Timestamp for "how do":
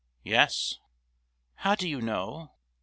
1.57-1.87